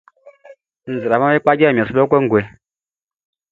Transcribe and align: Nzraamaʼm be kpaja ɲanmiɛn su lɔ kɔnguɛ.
Nzraamaʼm 0.93 1.33
be 1.33 1.41
kpaja 1.43 1.65
ɲanmiɛn 1.67 1.87
su 1.87 1.93
lɔ 1.95 2.03
kɔnguɛ. 2.11 2.41